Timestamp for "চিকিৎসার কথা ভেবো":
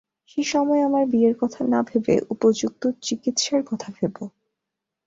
3.01-4.23